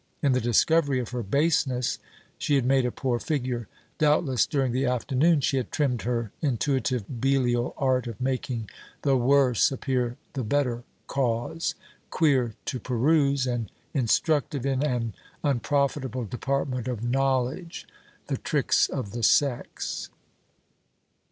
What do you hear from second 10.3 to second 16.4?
the better cause': queer to peruse, and instructive in an unprofitable